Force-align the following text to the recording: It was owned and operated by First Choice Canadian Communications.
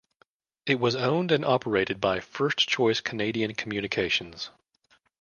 It 0.65 0.79
was 0.79 0.95
owned 0.95 1.31
and 1.31 1.45
operated 1.45 2.01
by 2.01 2.21
First 2.21 2.57
Choice 2.67 3.01
Canadian 3.01 3.53
Communications. 3.53 4.49